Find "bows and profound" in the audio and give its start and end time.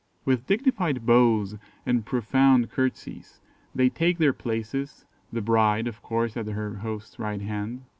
1.05-2.71